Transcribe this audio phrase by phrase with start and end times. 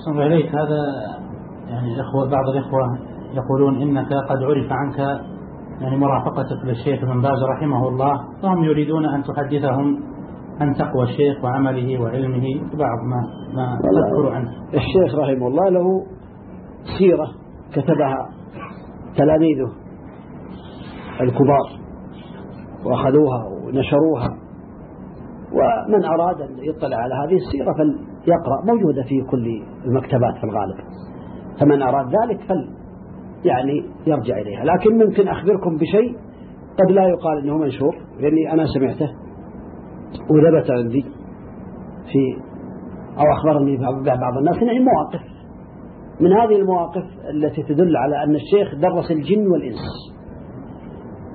[0.00, 0.46] أحسن إليك.
[0.46, 0.78] هذا
[1.68, 2.80] يعني الإخوة بعض الإخوة
[3.34, 4.98] يقولون إنك قد عرف عنك
[5.80, 10.00] يعني مرافقتك للشيخ ابن باز رحمه الله فهم يريدون أن تحدثهم
[10.60, 12.44] عن تقوى الشيخ وعمله وعلمه
[12.74, 13.22] بعض ما
[13.54, 14.50] ما تذكر عنه.
[14.74, 16.06] الشيخ رحمه الله له
[16.98, 17.26] سيرة
[17.72, 18.28] كتبها
[19.16, 19.72] تلاميذه
[21.20, 21.80] الكبار
[22.84, 24.28] وأخذوها ونشروها.
[25.52, 29.46] ومن أراد أن يطلع على هذه السيرة فليقرأ موجودة في كل
[29.84, 30.76] المكتبات في الغالب.
[31.60, 32.68] فمن أراد ذلك فل
[33.44, 34.64] يعني يرجع إليها.
[34.64, 36.16] لكن ممكن أخبركم بشيء
[36.78, 39.08] قد لا يقال أنه منشور لأني أنا سمعته
[40.30, 41.02] وثبت عندي
[42.12, 42.42] في
[43.18, 44.56] أو أخبرني بعض الناس.
[44.56, 45.26] أنه مواقف.
[46.20, 49.84] من هذه المواقف التي تدل على أن الشيخ درس الجن والإنس.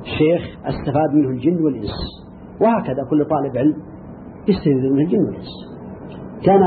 [0.01, 1.91] الشيخ استفاد منه الجن والإنس.
[2.61, 3.94] وهكذا كل طالب علم.
[4.47, 5.51] يستفيد منه الجن والإنس
[6.45, 6.59] كان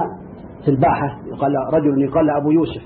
[0.64, 2.82] في الباحة يقال رجل يقال أبو يوسف.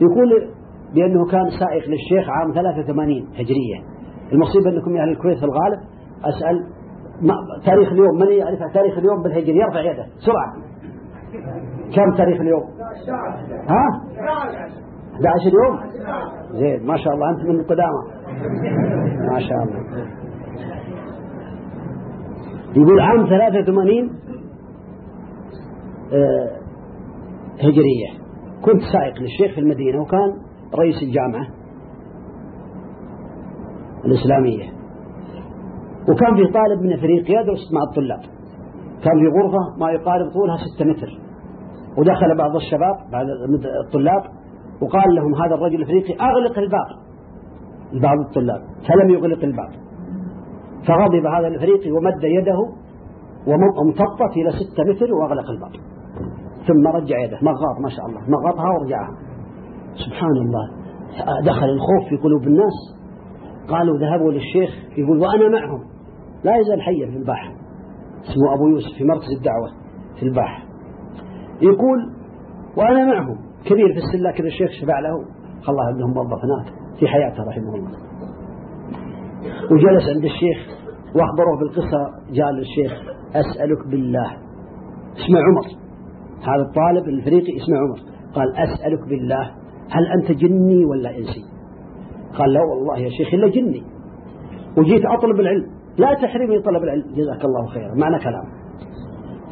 [0.00, 0.50] يقول
[0.94, 3.96] بأنه كان سائق للشيخ عام 83 هجرية.
[4.32, 5.78] المصيبة أنكم أهل الكويت في الغالب
[6.24, 6.66] أسأل
[7.64, 10.06] تاريخ اليوم من يعرف تاريخ اليوم بالهجري؟ يرفع يده.
[10.26, 10.52] سرعة.
[11.96, 12.62] كم تاريخ اليوم؟
[13.68, 13.84] ها؟
[15.14, 15.80] 11 يوم؟
[16.52, 18.02] زين ما شاء الله أنت من القدامى.
[19.32, 20.06] ما شاء الله.
[22.74, 24.10] يقول عام 83
[26.12, 26.50] آه،
[27.60, 28.26] هجرية.
[28.64, 30.30] كنت سائق للشيخ في المدينة وكان
[30.74, 31.46] رئيس الجامعة
[34.04, 34.64] الإسلامية.
[36.08, 38.20] وكان في طالب من أفريقيا يدرس مع الطلاب.
[39.04, 41.18] كان في غرفة ما يقارب طولها ستة متر.
[41.98, 43.26] ودخل بعض الشباب بعض
[43.86, 44.22] الطلاب
[44.82, 47.06] وقال لهم هذا الرجل الأفريقي أغلق الباب.
[47.92, 49.85] لبعض الطلاب فلم يغلق الباب.
[50.88, 52.58] فغضب هذا الأفريقي ومد يده
[53.46, 55.72] وامتطت إلى ستة متر وأغلق الباب.
[56.66, 57.38] ثم رجع يده.
[57.42, 58.20] مغاط ما شاء الله.
[58.28, 59.10] مغاطها ورجعها.
[60.06, 60.70] سبحان الله.
[61.44, 62.76] دخل الخوف في قلوب الناس.
[63.68, 64.70] قالوا ذهبوا للشيخ.
[64.98, 65.80] يقول وأنا معهم.
[66.44, 67.52] لا يزال حيا في الباحة.
[68.22, 69.68] اسمه أبو يوسف في مركز الدعوة
[70.16, 70.62] في الباحة.
[71.62, 71.98] يقول
[72.76, 73.38] وأنا معهم.
[73.64, 75.14] كبير في السن لكن الشيخ شفع له.
[75.68, 77.90] الله عندهم موظف هناك في حياته رحمه الله.
[79.70, 80.58] وجلس عند الشيخ
[81.14, 82.00] وأخبره بالقصة
[82.32, 82.92] جاء للشيخ
[83.30, 84.30] أسألك بالله.
[85.16, 85.66] اسمه عمر.
[86.42, 87.98] هذا الطالب الفريقي اسمه عمر.
[88.34, 89.50] قال أسألك بالله
[89.90, 91.44] هل أنت جني ولا إنسي؟
[92.38, 93.82] قال لا والله يا شيخ إلا جني.
[94.78, 95.66] وجيت أطلب العلم.
[95.98, 97.02] لا تحرمني طلب العلم.
[97.02, 97.94] جزاك الله خيرا.
[97.94, 98.44] معنى كلام.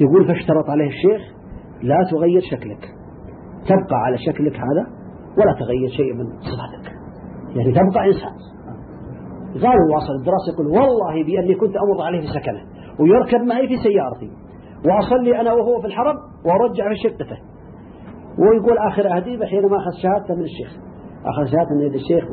[0.00, 1.34] يقول فاشترط عليه الشيخ
[1.82, 2.88] لا تغير شكلك.
[3.64, 4.86] تبقى على شكلك هذا
[5.38, 6.92] ولا تغير شيء من صفاتك.
[7.56, 8.34] يعني تبقى إنسان.
[9.62, 12.60] قالوا واصل الدراسة يقول والله بأني كنت أمر عليه في سكنة
[13.00, 14.30] ويركب معي في سيارتي
[14.86, 16.16] وأصلي أنا وهو في الحرم
[16.46, 17.38] وأرجع في شقته.
[18.38, 20.70] ويقول آخر عهدي حينما أخذ شهادته من الشيخ.
[21.26, 22.24] أخذ شهادته من يد الشيخ.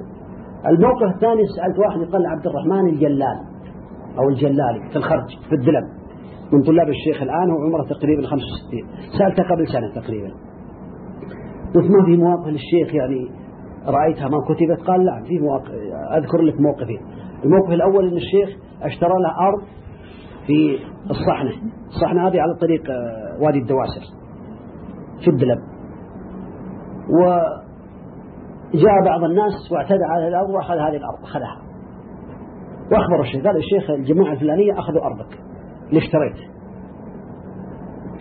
[0.66, 3.38] الموقف الثاني سألت واحد يقال عبد الرحمن الجلال
[4.20, 5.84] أو الجلالي في الخرج في الدلم
[6.54, 8.84] من طلاب الشيخ الآن وعمره تقريبا 65
[9.20, 10.32] سألته قبل سنة تقريبا.
[11.76, 13.41] قلت ما في مواقف للشيخ يعني
[13.88, 15.72] رأيتها ما كتبت قال لا في مواقف
[16.18, 17.00] أذكر لك موقفين.
[17.46, 18.50] الموقف الأول أن الشيخ
[18.82, 19.62] اشترى له أرض
[20.48, 20.78] في
[21.10, 21.72] الصحنة.
[21.88, 24.02] الصحنة هذه على طريق آه، وادي الدواسر
[25.26, 25.60] في الدلب.
[27.20, 31.62] وجاء بعض الناس واعتدى على الأرض وأخذ هذه الأرض أخذها.
[32.92, 35.40] وأخبر الشيخ قال الشيخ الجماعة الفلانية أخذوا أرضك
[35.90, 36.52] اللي اشتريت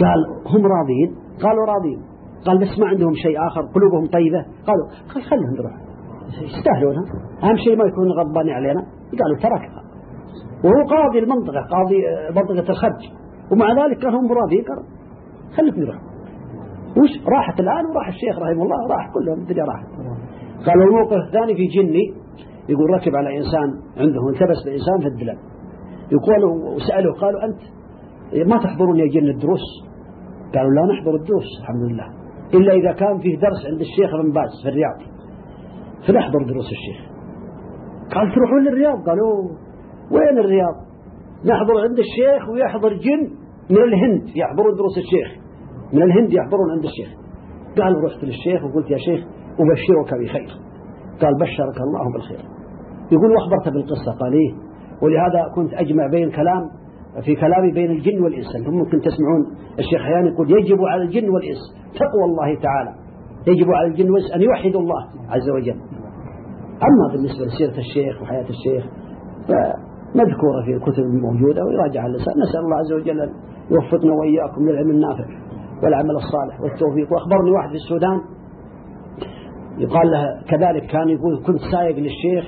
[0.01, 2.03] قال هم راضين قالوا راضين
[2.47, 4.45] قال بس ما عندهم شيء آخر قلوبهم طيبة.
[4.67, 5.73] قالوا قال خلهم يروح
[6.57, 7.05] يستاهلونها
[7.45, 8.83] أهم شيء ما يكون غضبانين علينا.
[9.21, 9.83] قالوا تركها.
[10.65, 11.99] وهو قاضي المنطقة قاضي
[12.37, 13.03] منطقة الخرج.
[13.53, 14.79] ومع ذلك كان هم راضيين قال
[15.57, 15.97] خلهم يروح
[16.99, 19.87] وش راحت الآن؟ وراح الشيخ رحمه الله راح كلهم الدنيا راحت
[20.67, 22.21] قالوا الموقف الثاني في جني.
[22.69, 25.39] يقول ركب على إنسان عنده التبس بإنسان في الدلم
[26.13, 27.61] يقول وسأله قالوا أنت
[28.49, 29.61] ما تحضرون يا جن الدروس؟
[30.55, 32.20] قالوا لا نحضر الدروس الحمد لله.
[32.55, 34.99] إلا إذا كان فيه درس عند الشيخ ابن باز في الرياض.
[36.09, 37.11] فنحضر دروس الشيخ.
[38.15, 39.49] قال تروحون للرياض؟ قالوا
[40.11, 40.75] وين الرياض؟
[41.45, 43.23] نحضر عند الشيخ ويحضر جن
[43.71, 45.43] من الهند يحضرون دروس الشيخ.
[45.93, 47.09] من الهند يحضرون عند الشيخ.
[47.79, 49.21] قال رحت للشيخ وقلت يا شيخ
[49.61, 50.51] أبشرك بخير.
[51.23, 52.43] قال بشرك الله بالخير.
[53.13, 54.53] يقول وأخبرت بالقصة؟ قال إيه؟
[55.03, 56.63] ولهذا كنت أجمع بين الكلام
[57.25, 59.43] في كلامي بين الجن والإنس أنتم ممكن تسمعون
[59.79, 61.63] الشيخ حيان يقول يجب على الجن والإنس
[61.95, 62.95] تقوى الله تعالى.
[63.47, 65.81] يجب على الجن والإنس أن يوحدوا الله عز وجل.
[66.89, 68.85] أما بالنسبة لسيرة الشيخ وحياة الشيخ
[69.49, 73.31] فمذكورة في الكتب الموجودة ويراجع اللسان نسأل الله عز وجل أن
[73.71, 75.25] يوفقنا وإياكم للعلم النافع
[75.83, 77.13] والعمل الصالح والتوفيق.
[77.13, 78.21] وأخبرني واحد في السودان
[79.79, 82.45] يقال له كذلك كان يقول كنت سايق للشيخ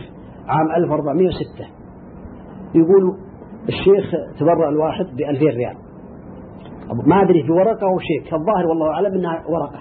[0.49, 1.67] عام 1406
[2.75, 3.17] يقول
[3.69, 4.11] الشيخ
[4.41, 5.77] تبرع الواحد ب 2000 ريال.
[7.07, 9.81] ما أدري في ورقة أو شيك الظاهر والله أعلم أنها ورقة.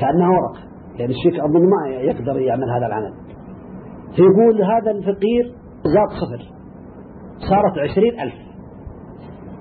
[0.00, 0.60] كأنها ورقة.
[0.98, 3.12] لأن الشيك أظن ما يقدر يعمل هذا العمل.
[4.16, 5.44] فيقول هذا الفقير
[5.84, 6.42] زاد صفر
[7.50, 8.34] صارت عشرين ألف.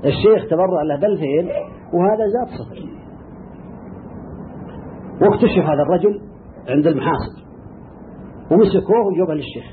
[0.05, 1.49] الشيخ تبرع له بألفين
[1.93, 2.89] وهذا زاد صفر
[5.21, 6.21] واكتشف هذا الرجل
[6.69, 7.49] عند المحاسب
[8.51, 9.65] ومسكوه وجوبه للشيخ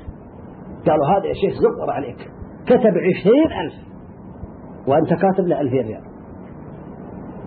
[0.87, 2.36] قالوا هذا يا شيخ زقر عليك.
[2.67, 3.73] كتب عشرين ألف.
[4.87, 6.01] وأنت كاتب له ألفين ريال.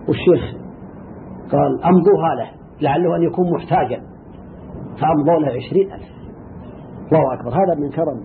[0.09, 0.61] والشيخ
[1.53, 2.51] قال أمضوها له
[2.81, 4.01] لعله أن يكون محتاجا.
[5.01, 6.09] فأمضوا له عشرين ألف.
[7.13, 7.51] الله أكبر.
[7.51, 8.21] هذا من كرم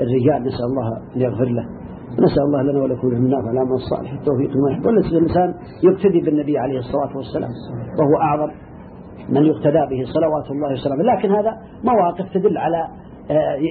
[0.00, 0.42] الرجال.
[0.48, 1.64] نسأل الله أن يغفر له.
[2.24, 4.12] نسأل الله لنا ولكم من النافع العمل الصالح.
[4.12, 4.88] التوفيق ما يحب.
[4.88, 7.50] الإنسان يقتدي بالنبي عليه الصلاة والسلام
[7.98, 8.52] وهو أعظم
[9.28, 11.02] من يقتدى به صلوات الله وسلامه.
[11.02, 11.52] لكن هذا
[11.84, 12.88] مواقف تدل على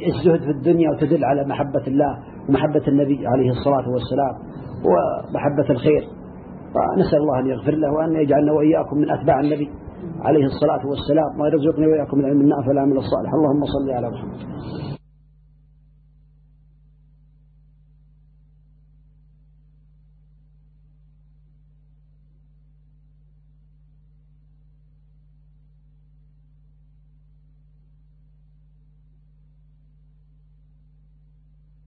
[0.07, 2.17] الزهد في الدنيا وتدل على محبة الله
[2.49, 4.35] ومحبة النبي عليه الصلاة والسلام
[4.87, 6.03] ومحبة الخير.
[6.73, 9.69] فنسأل الله أن يغفر له وأن يجعلنا وإياكم من أتباع النبي
[10.21, 13.33] عليه الصلاة والسلام ويرزقنا وإياكم العلم النافع والعمل الصالح.
[13.33, 14.39] اللهم صل على محمد.